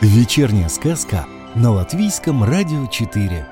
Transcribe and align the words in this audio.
Вечерняя 0.00 0.68
сказка 0.68 1.26
на 1.54 1.70
Латвийском 1.70 2.42
радио 2.42 2.86
4. 2.86 3.46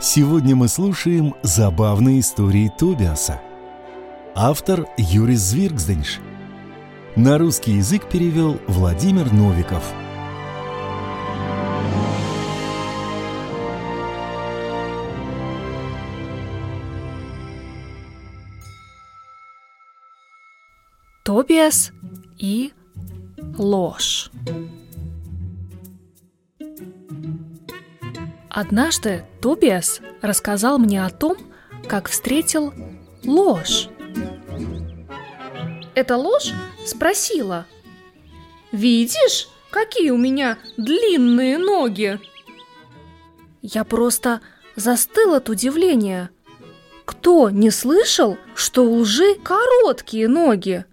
Сегодня 0.00 0.54
мы 0.54 0.68
слушаем 0.68 1.34
забавные 1.42 2.20
истории 2.20 2.70
Тобиаса. 2.78 3.40
Автор 4.34 4.86
Юрис 4.96 5.40
Звиргзденш. 5.40 6.18
На 7.16 7.38
русский 7.38 7.72
язык 7.72 8.08
перевел 8.08 8.60
Владимир 8.68 9.32
Новиков. 9.32 9.82
Тобиас 21.24 21.92
и 22.38 22.72
ложь. 23.58 24.30
Однажды 28.48 29.24
Тобиас 29.40 30.00
рассказал 30.20 30.78
мне 30.78 31.04
о 31.04 31.10
том, 31.10 31.36
как 31.86 32.08
встретил 32.08 32.72
ложь. 33.24 33.88
Эта 35.94 36.16
ложь 36.16 36.52
спросила, 36.84 37.66
«Видишь, 38.72 39.48
какие 39.70 40.10
у 40.10 40.16
меня 40.16 40.58
длинные 40.76 41.58
ноги?» 41.58 42.18
Я 43.62 43.84
просто 43.84 44.40
застыл 44.76 45.34
от 45.34 45.48
удивления. 45.48 46.30
Кто 47.04 47.50
не 47.50 47.70
слышал, 47.70 48.38
что 48.54 48.84
у 48.84 49.00
лжи 49.00 49.34
короткие 49.34 50.28
ноги? 50.28 50.84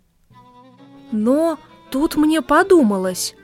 Но 1.11 1.59
тут 1.91 2.16
мне 2.16 2.41
подумалось, 2.41 3.36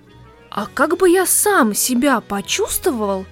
а 0.50 0.68
как 0.74 0.98
бы 0.98 1.10
я 1.10 1.26
сам 1.26 1.74
себя 1.74 2.20
почувствовал, 2.20 3.26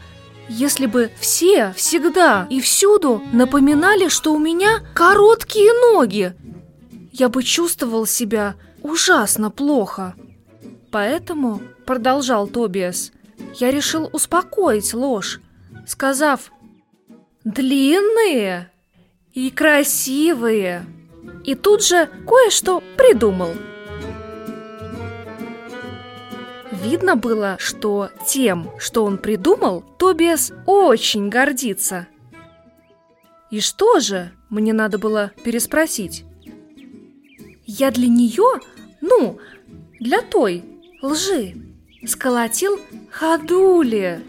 если 0.48 0.86
бы 0.86 1.12
все 1.20 1.74
всегда 1.76 2.48
и 2.50 2.62
всюду 2.62 3.22
напоминали, 3.34 4.08
что 4.08 4.34
у 4.34 4.40
меня 4.40 4.80
короткие 4.94 5.72
ноги? 5.94 6.34
Я 7.12 7.28
бы 7.28 7.44
чувствовал 7.44 8.06
себя 8.06 8.56
ужасно 8.82 9.52
плохо. 9.52 10.16
Поэтому, 10.92 11.62
продолжал 11.86 12.48
Тобиас, 12.48 13.12
я 13.56 13.70
решил 13.70 14.10
успокоить 14.14 14.94
ложь, 14.94 15.42
сказав 15.86 16.52
«длинные 17.44 18.72
и 19.34 19.52
красивые». 19.52 20.86
И 21.44 21.56
тут 21.56 21.84
же 21.84 22.10
кое-что 22.26 22.82
придумал– 22.98 23.54
Видно 26.82 27.16
было, 27.16 27.58
что 27.60 28.10
тем, 28.26 28.72
что 28.80 29.04
он 29.04 29.18
придумал, 29.18 29.84
Тобиас 29.98 30.54
очень 30.66 31.30
гордится. 31.30 32.08
И 33.52 33.60
что 33.60 34.00
же, 34.00 34.32
мне 34.50 34.74
надо 34.74 34.98
было 34.98 35.32
переспросить. 35.44 36.24
Я 37.66 37.92
для 37.92 38.08
нее, 38.08 38.60
ну, 39.02 39.40
для 40.00 40.22
той 40.22 40.64
лжи, 41.02 41.56
сколотил 42.06 42.80
ходули. 43.12 44.22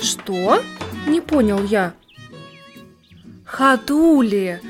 Что? 0.00 0.62
Не 1.06 1.20
понял 1.20 1.62
я. 1.64 1.94
Ходули. 3.44 4.60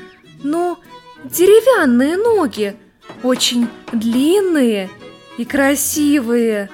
Ну, 0.43 0.77
деревянные 1.23 2.17
ноги, 2.17 2.75
очень 3.23 3.67
длинные 3.91 4.89
и 5.37 5.45
красивые, 5.45 6.69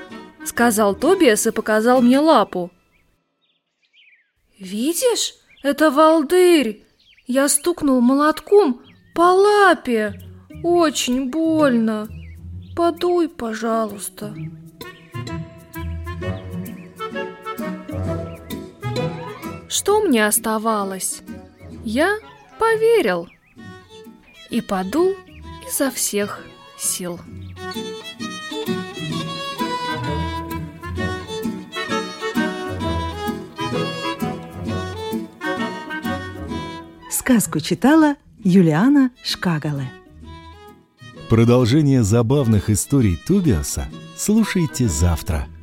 сказал 0.46 0.96
Тобиас 0.96 1.48
и 1.48 1.52
показал 1.52 2.02
мне 2.02 2.20
лапу. 2.20 2.72
Видишь, 4.60 5.36
это 5.64 5.92
волдырь. 5.92 6.84
Я 7.28 7.50
стукнул 7.50 8.02
молотком 8.02 8.82
по 9.14 9.34
лапе. 9.34 10.20
Очень 10.64 11.30
больно. 11.30 12.08
Подуй, 12.76 13.28
пожалуйста. 13.28 14.34
Что 19.68 20.00
мне 20.02 20.26
оставалось? 20.26 21.22
Я 21.84 22.18
поверил 22.58 23.28
и 24.50 24.62
подул 24.62 25.16
изо 25.68 25.92
всех 25.92 26.44
сил. 26.78 27.20
Сказку 37.10 37.60
читала 37.60 38.16
Юлиана 38.44 39.12
Шкагале. 39.24 39.92
Продолжение 41.30 42.04
забавных 42.04 42.70
историй 42.70 43.20
Тубиаса 43.28 43.88
слушайте 44.16 44.88
завтра– 44.88 45.48